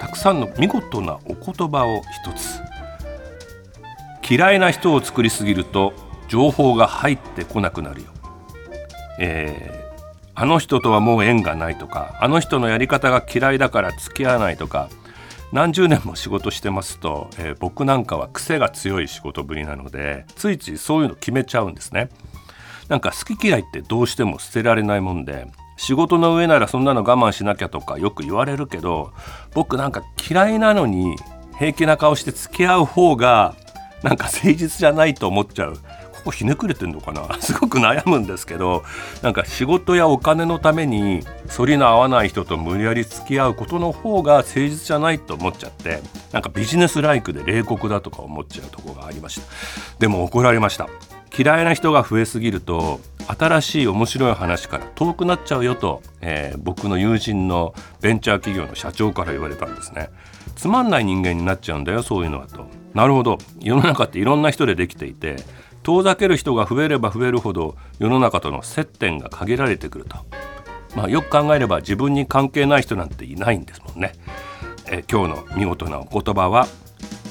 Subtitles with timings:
[0.00, 2.60] たくさんの見事なお言葉を一つ。
[4.28, 5.92] 嫌いな人を作りすぎると
[6.28, 8.08] 情報が入ってこなくなるよ、
[9.18, 9.80] えー
[10.32, 14.88] あの人とはもう縁がないとかあの人のやり方が嫌いだから付き合わないとか
[15.52, 22.08] 何十年も仕事してますと、えー僕なんかは癖が強い仕事ぶりなのでついついそういうの決めちゃうんですね。
[22.88, 25.46] なんか好き嫌いってどうしても捨てられないもんで
[25.80, 29.12] 仕事の上ならそんなの我慢しなきゃとかよく言われるけど
[29.54, 31.16] 僕なんか嫌いなのに
[31.58, 33.56] 平気な顔して付き合う方が
[34.02, 35.76] なんか誠実じゃないと思っちゃう。
[36.12, 37.32] ここひねくれてんのかな？
[37.40, 38.82] すごく悩むんですけど
[39.22, 49.46] なんか仕事やお金のために反りの合わない人と無理やり付き合うことの方が誠実じゃないと思っちゃってなんかビジネスライクで冷酷だとか思っちゃうとこがありました。
[49.98, 50.88] でも怒られました。
[51.36, 60.10] 嫌いな人が増えすぎると新しい面白い話から遠くなっちゃうよと、えー僕の友人のベンチャー企業の社長から言われたんですね。
[60.56, 62.66] つまんない人間になっちゃうんだよそういうのはと。
[62.92, 63.38] なるほど。
[63.60, 65.36] 世の中っていろんな人でできていて
[65.82, 70.16] 遠ざける人が増えれば増えるほど世の中との接点が限られてくると。
[70.96, 74.12] まあ、よく考えれば自分に関係ない人なんていないんですもんね、
[74.86, 76.66] えー今日の見事なお言葉は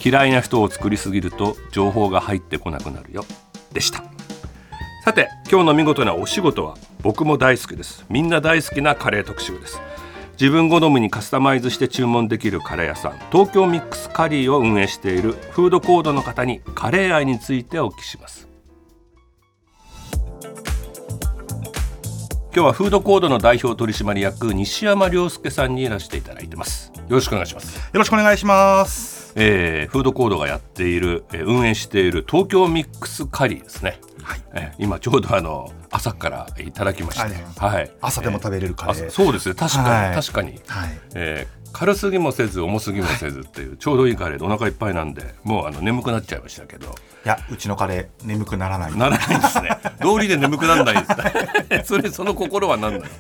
[0.04, 3.26] 嫌いな人を作りすぎると情報が入ってこなくなるよ。
[3.74, 4.04] でした。
[5.06, 8.06] さて今日の見事なお仕事は僕も大好きです。
[8.10, 9.82] みんな大好きなカレー特集です。
[10.40, 18.48] 自分好みにカスタマイズして注文できるカレー屋さん東京ミックスカリーを運営しているフードコードの方にカレー愛についてお聞きします。
[22.52, 26.92] 今日はフードコードの代表取締役西山亮介さんにいらしていただいてます。
[27.10, 27.76] よろしくお願いします。
[27.76, 29.34] よろしくお願いします。
[29.36, 34.00] えーフードコードがやっている、えー運営している東京ミックスカリーですね、
[34.54, 37.28] えー今ちょうどあの朝からいただきまして、は
[37.72, 37.92] いはい。
[38.00, 38.96] 朝でも食べれるカレー。
[38.98, 39.56] えー朝そうですね。
[39.56, 40.16] 確かに、はい。
[40.16, 41.00] 確かに、はい。
[41.16, 43.72] えー軽すぎもせず重すぎもせずってい。
[43.74, 46.88] う、ちょうどいいカレーでお腹いっぱいなんでもうあの眠くなっちゃいましたけど。
[46.88, 48.96] いや、うちのカレー眠くならない。
[48.96, 49.70] ならないですね。
[50.02, 51.70] 道理で眠くならないです。
[51.70, 53.12] ね それその心は何だよ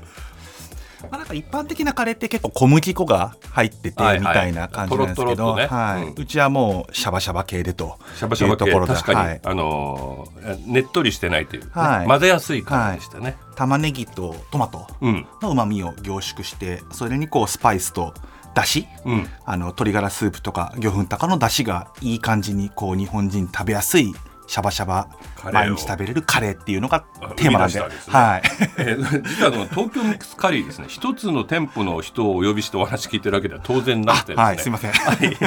[1.11, 4.19] まあ、なんか一般的なカレーって結構小麦粉が入っててはいはい。
[4.19, 6.13] みたいな感じなんですけど、はい、うん。
[6.15, 7.97] うちはもうシャバシャバ系でと。
[8.15, 8.65] シャバシャバ系。
[8.65, 11.69] いうところで、確かに、はい、あのーねっとりしてないという、ね。
[11.71, 12.07] はい。
[12.07, 15.27] 混ぜやすい感じでしたね、玉ねぎとトマトうん。
[15.41, 18.13] の旨味を凝縮して、それにこうスパイスと
[18.53, 19.27] だし、うん。
[19.45, 24.13] あの鶏ガラスープとか魚粉高のだしがいい感じにこう日本人食べやすい
[24.49, 25.07] シャバシャバ
[25.53, 27.01] 毎日食べれるカレーっていうのが
[27.35, 27.79] テーマなんで。
[27.79, 27.85] ね。
[28.07, 28.41] はい。
[28.81, 30.85] えー実はあの東京ミックスカリーですね。
[30.87, 34.43] 一つの店舗の人をお呼びしてお話聞いてるわけでは当然なくてですね。
[34.43, 34.57] はい。
[34.57, 34.91] すいません。
[34.91, 35.37] はい。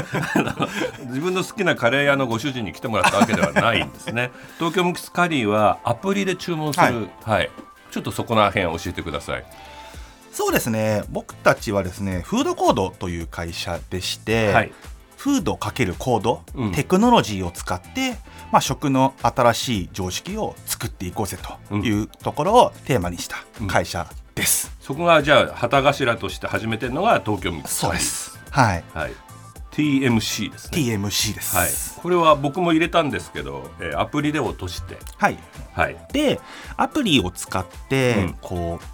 [1.09, 4.31] 自分の好きなカレー屋のご主人に来てもらったわけではないんですね。
[4.59, 7.09] 東京ミックスカリーはアプリで注文する。
[7.25, 7.51] はい、
[7.91, 9.45] ちょっとそこら辺教えてください。
[10.31, 11.03] そうですね。
[11.11, 14.73] 僕たちはですねフードコードという会社でして、はい。
[15.17, 16.73] フード×コード、うん。
[16.73, 18.17] テクノロジーを使って、
[18.53, 21.39] まあ、食の新しい常識を作っていこうぜ
[21.71, 24.71] というところをテーマにした会社です。
[24.81, 28.39] そこがじゃあ旗頭として始めてるのが東京ミックスそうです。
[28.51, 28.85] はい。
[28.93, 29.13] はい
[29.73, 31.57] TMC ですね TMC です。
[31.57, 35.39] はい、これは僕も入れたんですけど、えーアプリで落として、はい。
[35.73, 36.39] はい、で
[36.77, 38.85] アプリを使って、うんこう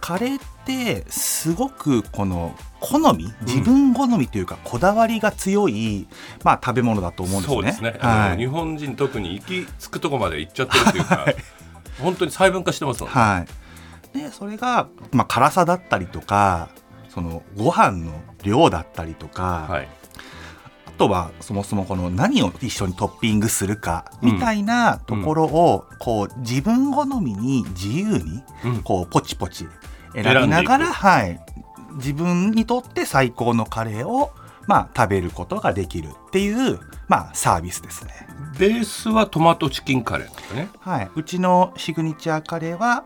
[0.00, 6.06] カレーってすごくこの好み自分好みというか、こだわりが強い、
[6.44, 7.54] まあ、食べ物だと思うんですね。
[7.54, 8.38] そうですね、はい。
[8.38, 11.26] 日本人特に行き着くとこまで行っちゃってるっていうか、
[12.00, 13.46] 本当に細分化してますもんね、は
[14.14, 16.70] い、でそれが、まあ、辛さだったりとか
[17.08, 18.12] そのご飯の
[18.42, 19.88] 量だったりとか、はい。
[20.86, 28.82] あとはそもそもこの何を一緒にトッピングするかみたいなところを、こう自分好みに自由にうん。
[28.82, 29.66] こうポチポチ
[30.14, 31.40] 選びながら、はい、
[31.94, 34.30] 自分にとって最高のカレーを
[34.68, 36.78] まあ、食べることができるっていう、
[37.08, 38.12] まあ、サービスですね。
[38.60, 40.68] ベースはトマトチキンカレーなんだね。
[40.78, 43.04] はい、うちのシグニチャーカレーは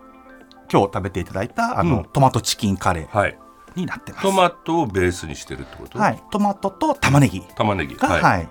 [0.71, 2.05] 今日食べていただいたあの、うん。
[2.05, 3.39] トマトチキンカレーはい。
[3.75, 4.23] になってます。
[4.23, 5.99] トマトをベースにしてるってこと？
[5.99, 7.95] はい、トマトと玉ねぎ玉ねぎ。
[7.95, 8.49] が、はい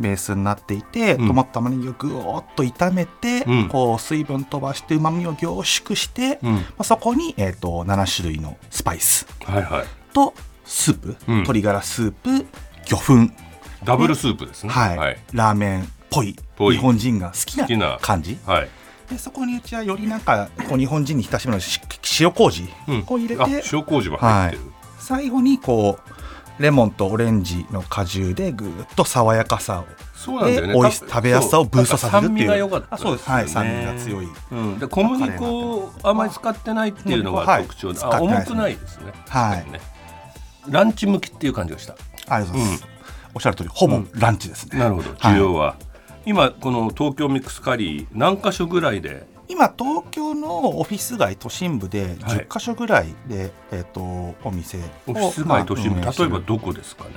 [0.00, 1.28] ベースになっていて、うん。
[1.28, 3.68] トマト玉ねぎをぐーっと炒めて、うん。
[3.68, 6.52] こう水分飛ばしてうまみを凝縮して、うん。
[6.54, 9.86] まあ、そこに、えー、と7種類のスパイスはいはい。
[10.12, 10.34] と
[10.64, 11.34] スープ、うん。
[11.36, 12.46] 鶏ガラスープ
[12.84, 12.96] 魚
[13.28, 13.32] 粉、
[13.84, 14.70] ダブルスープですね。
[14.70, 14.96] はい。
[14.98, 16.36] はい、ラーメンっぽい
[16.76, 17.34] 日本人が好
[17.66, 17.98] きなな。
[18.00, 18.38] 感じ。
[18.46, 18.68] はい。
[19.10, 21.80] でそこにうちはよりなんかこう日本人に親しみのし
[22.20, 23.04] 塩麹うん。
[23.06, 24.62] を入れて、あ塩麹も入ってる、
[24.98, 26.15] 最後にこう
[26.58, 30.90] レモンとオレンジの果汁でぐーっと爽やかさをそうなんだよね。
[30.90, 32.46] 食べやすさをブーストさせるっていう。
[32.46, 32.94] 酸味が良かった。
[32.94, 33.28] あそうです。
[33.30, 34.28] はい酸味が強い。
[34.50, 37.62] うん、で小麦粉をあまり使ってないっていうのがはい。
[37.62, 39.12] 特徴で、使ってない重くないですね。
[39.28, 39.70] はい。
[39.70, 39.80] ね。
[40.68, 41.94] ランチ向きっていう感じがした。
[42.28, 42.86] ありがとうございます、
[43.34, 45.10] おっしゃる通りほぼランチですね、なるほど。
[45.10, 45.34] はい。
[45.34, 45.76] 需要は、
[46.24, 52.38] 今この東京ミックスカリー何箇所ぐらいで今東京のオフィス街都心部ではい。
[52.38, 57.10] 10か所ぐらいで、えっ、とお店をオフィス街都心部、例えばどこですかね？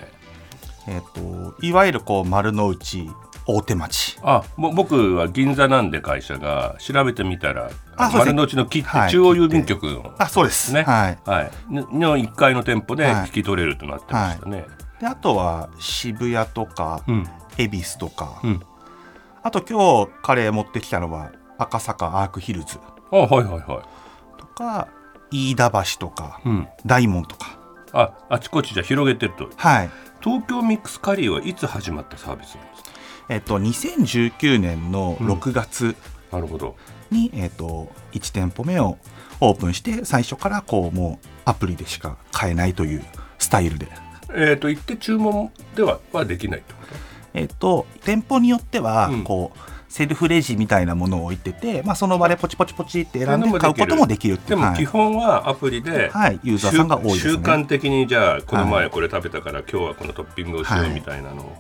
[0.87, 3.09] えっ、といわゆるこう丸の内
[3.45, 4.17] 大手町。
[4.21, 10.73] あも僕は銀座なんで会社が調べてみたら丸の内の切手、はい中央郵便局のあそうです。
[10.73, 10.83] ね。
[10.83, 11.17] はい。
[11.25, 13.25] はい、のの1階の店舗ではい。
[13.27, 14.65] 引き取れるとなってましたね、
[14.99, 17.27] であとは渋谷とかうん。
[17.57, 18.61] 恵比寿とか、うん。
[19.43, 22.79] あと今日カレー持ってきたのは赤坂アークヒルズ。
[23.11, 23.83] あはいはいは
[24.37, 24.87] とか
[25.31, 27.59] 飯田橋とか、い、うん、大門とか。
[27.91, 29.49] ああちこちじゃ広げてると。
[29.55, 29.89] はい。
[30.21, 32.89] 東京ミックスカリーはいつ始まったサービスなんですか？
[33.29, 35.95] えっ、と2019年の6月。
[36.31, 36.75] なるほど。
[37.11, 38.97] に、えっ、と1店舗目を
[39.41, 43.03] オープンして最初からこうもうアプリでしか買えないという
[43.39, 43.87] スタイルで。
[44.35, 46.79] えっ、と行って注文でははできないってこ
[47.33, 49.23] えっ、と店舗によってはうん。
[49.23, 49.59] こう、
[49.89, 57.33] セルフレジみたいなものを置いてて、まあ、その場でポチポチポチって選んで買うこともできるでも基本はアプリで、はい、ユーザーさんが多いですね。
[57.33, 61.57] 習慣的にじゃあこのは前これ食べたから今日はこのトッピングをしようはいみたいなのを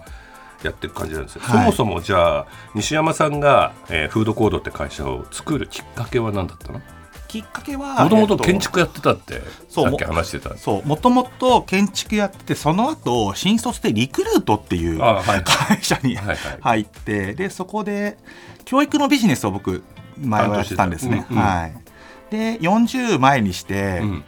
[0.63, 1.59] やっていく感じなんですよ、はい。
[1.59, 6.81] そもそもじゃあ西山さんが、えーフードコードって会社を作るきっかけは何だったの？
[7.29, 10.57] きっかけはもともと建築やってたってそうさっき話してた。
[10.57, 16.37] そうもともと建築やっててその後新卒でリクルートっていう会社にはいはい。
[16.59, 18.17] 入ってでそこで
[18.65, 19.83] 教育のビジネスを僕
[20.17, 21.25] 前はやってたんですね。
[21.29, 21.43] うんうん。
[21.43, 21.73] はい、
[22.31, 24.23] で40前にして、うん。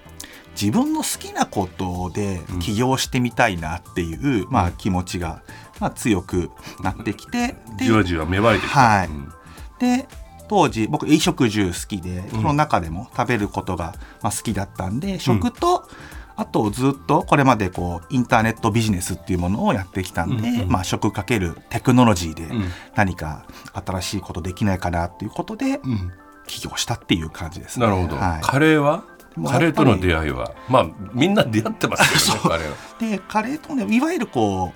[0.59, 2.59] 自分の好きなことでうん。
[2.59, 5.41] 起業してみたいなっていう、まあ、気持ちが、
[5.79, 6.51] まあ、強く
[6.83, 9.07] なってきてでじわじわ芽生えてきた、はい。
[9.07, 9.33] うん。
[9.79, 10.07] で
[10.51, 15.87] 当時僕衣食住好きでその中でも食べることがまあ好きだったんで、食と
[16.35, 22.65] あとずっとこれまでこうインターネットビジネスっていうものをやってきたんで、うんうんまあ、食かけるテクノロジーでん。
[22.95, 26.11] 何か新しいことできないかなっていうことでうん。
[26.47, 27.79] 起業したっていう感じです。
[27.79, 27.85] ね。
[27.85, 28.41] なるほど、はい。
[28.41, 29.05] カレーは？
[29.47, 30.53] カレーとの出会いは？
[30.67, 32.75] まあみんな出会ってますけどね カレーは。
[32.99, 34.73] でカレーとねいわゆるこ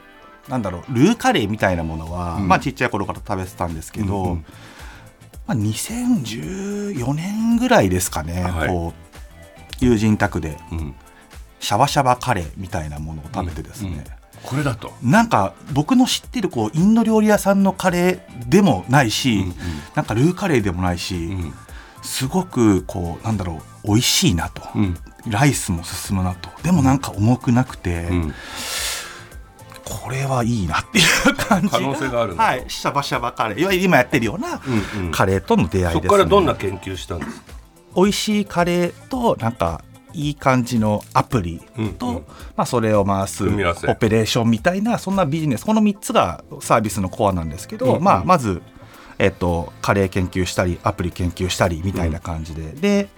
[0.48, 2.48] うなんだろうルーカレーみたいなものは、うん。
[2.48, 4.46] まあ、ちっちゃい頃から食べてたんですけど、うんうん
[5.48, 8.70] まあ、2014年ぐらいですかね、はい。
[8.70, 10.58] こう友人宅で。
[10.72, 10.96] うん。
[11.60, 13.98] シャバシャバカレーみたいなものを食べてですね、うん。
[13.98, 14.04] うん。
[14.44, 19.54] これだと、なんか僕の知ってるこうインド料理屋さんのカレーでもないし、うん。
[19.96, 21.54] なんかルーカレーでもないし、うん。
[22.04, 24.98] すごくこうなんだろう美味しいなと、うん。
[25.28, 26.50] ライスも進むなと。
[26.64, 28.34] でもなんか重くなくて、うん
[29.86, 31.02] これはいいなってい
[31.32, 31.68] う感じ。
[31.70, 32.66] が可能性があるはい。
[32.68, 33.62] シャバシャバカレー。
[33.62, 34.62] いわゆる今やってるような
[34.96, 35.12] うんうん。
[35.12, 35.92] カレーとの出会いです、ね。
[35.94, 37.54] そこからどんな研究したんですか？
[37.96, 41.60] 美味しいカレーとなんかいい感じのアプリ
[42.00, 42.26] と、うんうん。
[42.56, 43.50] まあ、それを回すオ
[43.96, 45.66] ペレーションみたいなそんなビジネス。
[45.66, 48.04] この3つがサービスのコアなんですけど、うんうん。
[48.04, 48.62] まあ、まず、
[49.20, 53.10] えっと、カレー研究したりアプリ研究したりみたいな感じで、で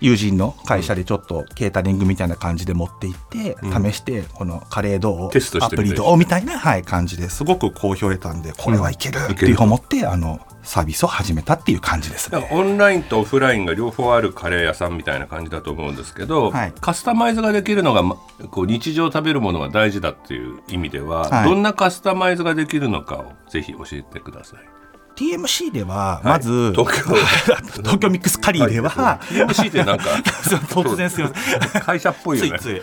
[0.00, 3.92] 友人の会社でちょっとケータリングみたいな感じで持って行って、うん。
[3.92, 7.44] 試してこのカレーどうテストしてみたいアプリどうみたいな、はい、感じです。
[7.44, 9.18] ごく好評を得たんでこれはいける。
[9.30, 12.48] っていう思って、あのサービスを始めたっていう感じですね。
[12.52, 16.72] オンラインとオフラインが両方あるカレー屋さんみたいな感じだと思うんですけど、はい。
[16.80, 18.16] カスタマイズができるのがま
[18.50, 21.48] こう日常食べるものが大事だっていう意味では、はい。
[21.48, 24.77] どんなカスタマイズができるのかをぜひ教えてください。
[25.18, 26.24] TMC でははい。
[26.26, 27.14] まず、東京。
[27.82, 30.04] 東京ミックスカリーでは、TMC ってなんか。
[30.70, 31.82] 突然すみません。
[31.82, 32.58] 会社っぽいよね。
[32.60, 32.82] ついつい。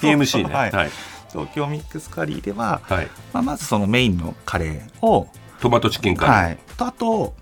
[0.00, 0.54] TMC ね。
[0.54, 0.70] ははい。
[0.70, 0.72] い。
[0.72, 0.90] はい。
[1.30, 2.80] 東京ミックスカリーでは、
[3.34, 5.28] まあ、まずそのメインのカレーを、
[5.60, 6.44] トマトチキンカレー。
[6.44, 7.34] はい、とあと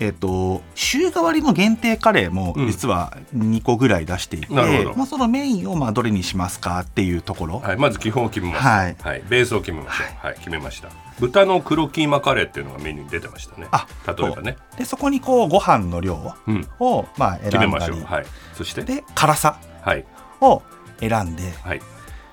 [0.00, 2.66] えっと週替わりの限定カレーもうん。
[2.66, 4.94] 実は2個ぐらい出していて、なるほど。
[4.96, 9.20] まあ、そのメインをまあどれにしますかっていうところ、はい、まず基本を決めました、ははい。
[9.20, 10.34] いベースを決めましょう、はい。
[10.38, 10.88] 決めました。
[11.20, 13.68] 豚の黒キーマカレーっていうのがメニューに出てましたね。
[13.70, 14.56] あ例えばね。
[14.76, 16.68] でそこにこうご飯の量うん。
[16.80, 18.82] をまあ決めましょう、選んだり、はい、そして。
[18.82, 20.04] で辛さはい。
[20.40, 20.62] を
[21.00, 21.52] 選んで。
[21.62, 21.82] はい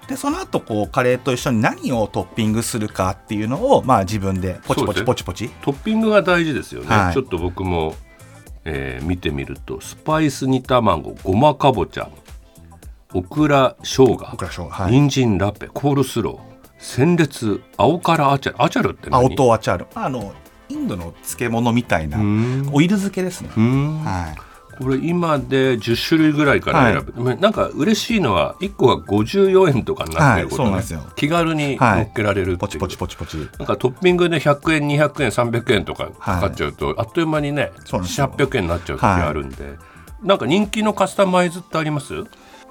[0.10, 5.50] でその後こうカレーと一緒に何をトッピングするかっていうのをまあ自分でポチポチポチポチ？
[5.62, 7.14] トッピングが大事ですよね、はい。
[7.14, 7.94] ちょっと僕も、
[8.66, 12.10] えー見てみるとスパイス煮卵ごまかぼちゃ
[13.14, 14.92] オクラ生姜オクラ生姜はい。
[14.92, 19.26] 人参ラペコールスロー鮮烈青辛アチャルアチャルって何？
[19.26, 19.88] 青とアチャール。
[19.94, 20.34] あの
[20.70, 22.18] インドの漬物みたいな
[22.72, 23.50] オイル漬けですね。
[23.50, 24.49] はい
[24.80, 30.84] これ今で10種類ぐらいから選ぶ、なんか嬉しいのは1個が54円とかになってることね、はい
[31.16, 32.58] 気軽に乗っけられるっていう。
[32.58, 33.38] ポチポチポチポチ。
[33.38, 38.34] なんかトッピングで100円200円300円とかかかっちゃうと、あっという間にねそうなんですよ。
[38.38, 39.78] 800円になっちゃう時あるんで、
[40.24, 42.14] なんか人気のカスタマイズってあります？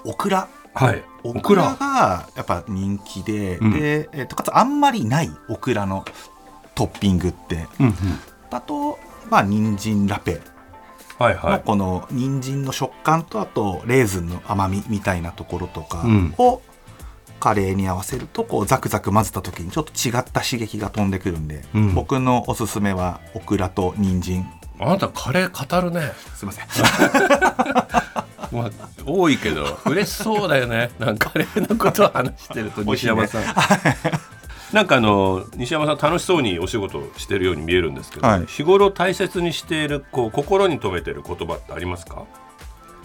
[0.03, 0.47] オクラ。
[0.73, 1.03] はい。
[1.23, 3.71] オクラがやっぱ人気で、うん。
[3.71, 6.05] で、えっとかつあんまりないオクラの
[6.73, 7.67] トッピングって。
[7.79, 7.93] うんうん。
[8.49, 8.97] だと
[9.29, 10.41] まあ人参ラペ
[11.19, 11.61] のはいはい。
[11.65, 16.35] この人参の食感とあとレーズンの甘みみたいなところとかうん。
[16.37, 16.61] を
[17.39, 21.93] カレーに合わせるとこうザクザク混ぜた時にちょっと違った刺激が飛んでくるんで、うん。
[21.93, 24.51] 僕のおすすめはオクラと人参。
[24.79, 26.65] あなたカレー語るね、すいません
[28.51, 28.71] まあ、
[29.05, 30.89] 多いけど嬉しそうだよね。
[30.99, 33.43] なんかカレーのことを話してると西山さん、
[34.73, 38.45] なんかあの西山さん楽しそうにお仕事をしてるように見えるんですけど、はい。
[38.45, 42.25] 日頃大切にしているこう心に留めてる言葉ってありますか、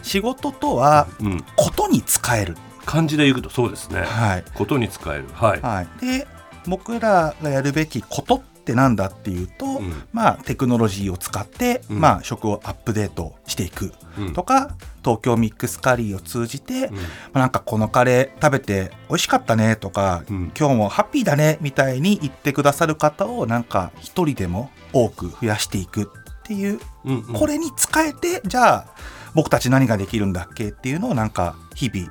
[0.02, 2.56] 仕事とはうん、ことに使える。
[2.85, 4.44] 漢字で言うとそうですね、はい。
[4.54, 5.25] ことに使える。
[5.33, 6.26] はい、はい、で
[6.66, 10.06] 僕らがやるべきことってなんだっていうと、ん。
[10.12, 12.00] まあ、テクノロジーを使って、うん。
[12.00, 14.33] まあ、食をアップデートしていくうん。
[14.33, 16.94] とか、東京ミックスカリーを通じて、うん。
[16.97, 17.02] ま
[17.35, 20.52] あなんかこのカレー食べて美味しかったねとか、うん。
[20.59, 27.35] 今日もハッピーだねみたいに言ってくださる方をなんか一人でも多く増やしていくっていう、うんうん。
[27.35, 28.87] これに使えてじゃあ
[29.35, 32.11] 僕たち何ができるんだっけっていうのをなんか日々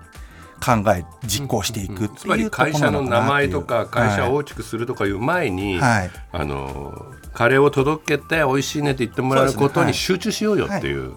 [0.63, 6.11] 考え実行していくつまり会社の名前とか会社を大きくするとかいう前に、はい。
[6.31, 10.97] あのカレーを届けて美味しいねって言ってもらうことに集中しようよってい。
[10.97, 11.15] う。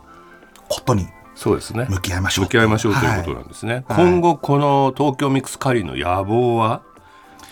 [0.69, 1.87] ことにそうですね。
[1.89, 2.45] 向き合いましょう。
[2.47, 4.05] 向き合いましょうということなんですね、はい。
[4.05, 6.83] 今後この東京ミックスカリーの野望は？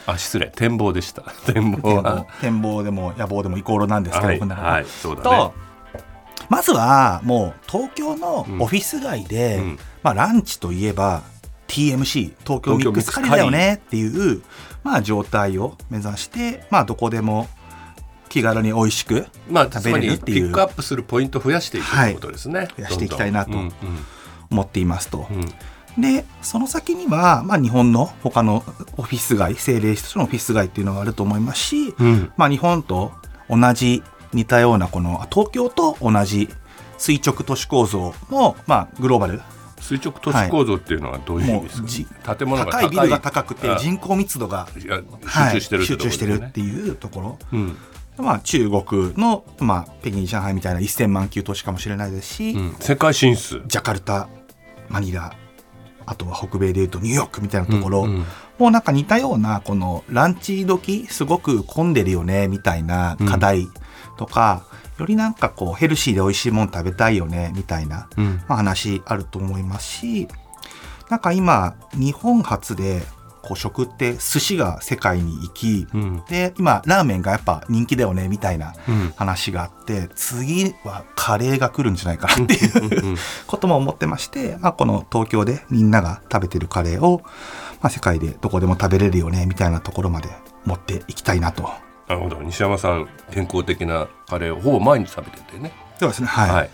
[0.07, 0.53] あ失礼。
[0.57, 1.23] 展望でした。
[1.53, 2.83] 展望展望。
[2.83, 5.53] でも野望でもイコールなんですけど、はい、はい、そうだとね
[6.49, 9.79] まずはもう東京のオフィス街で、うん。
[10.03, 11.23] まあ、ランチといえば
[11.75, 14.43] TMC 東京ミックスカリーだよねっていう、
[14.85, 17.49] まあ、状態を目指して、まあ、どこでも
[18.29, 20.47] 気軽に美味しくまあ食べれるっていう。
[20.47, 23.53] ピックアップするポイントを増やしていくということですね、増やしていきたいなと
[24.51, 25.27] 思っていますと。
[25.31, 25.37] うん。
[25.37, 25.53] うん
[25.97, 28.65] でその先には、まあ、日本の他の
[28.97, 32.33] オフィス街政令市としてのオフィス街っていうのがあると思いますし、うん。
[32.37, 33.13] まあ、日本と
[33.49, 34.03] 同じ
[34.33, 36.49] 似たようなこの東京と同じ
[36.99, 39.41] 垂直都市構造の、まあ、グローバル
[39.85, 47.75] 垂直都市構造っていうのはどういう意味ですか、建物が高いビルが高くてあ人口密度が、集中してるって集中してるっいうていうところ、ことですね
[48.17, 52.59] まあ、中国の、まあ、北京上海みたいな1000万級都市かもしれないですし、うん。
[52.59, 53.63] うん世界進出。
[53.67, 54.29] ジャカルタ
[54.89, 55.35] マニラ
[56.07, 58.25] あとは北米でいうとニューヨークみたいなところ、うんうん。
[58.59, 63.67] もうなんか似たようなこのランチ時すごく混んでるよねみたいな課題
[64.17, 64.65] とか、
[64.99, 68.43] よりなんかこうヘルシーで美味しいもの食べたいよねみたいな、うん。
[68.49, 70.29] まあ、話あると思いますし
[71.11, 73.03] なんか今日本初で
[73.43, 76.25] こう食って寿司が世界に行き、うん。
[76.29, 79.13] で今ラーメンがやっぱ人気だよねみたいなうん。
[79.17, 87.23] 話があって次はカレーが来るんじゃないかなっていう ことも思ってまして、まあ、この東京でみんなが食べてるカレーを、
[87.83, 90.29] まあ、世界でどこでも食べれるよねみたいなところまで
[90.65, 91.69] 持っていきたいなと。
[92.09, 92.43] なるほど。
[92.43, 95.73] 西山さん健康的なカレーをほぼ毎日食べててね。
[95.99, 96.29] そうですね。
[96.29, 96.71] はい、はい、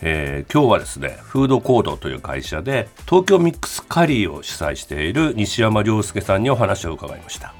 [0.00, 7.54] えー今日はですねフードコードという会社で東京ミックスカリーを主催している西山亮介さんにお話を伺いました、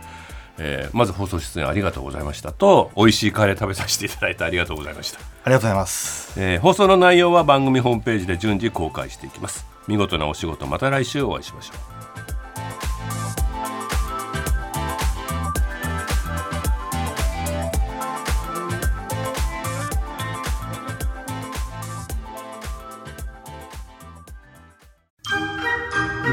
[0.59, 2.53] えーまず放送出演ありがとうございました。
[2.53, 6.41] と美味しいカレー食べさせていただいてありがとうございました、ありがとうございます。
[6.41, 9.65] えー放送の内容は番組ホームページで順次公開していきます。
[9.89, 11.96] 見事なお仕事また来週お会いしましょう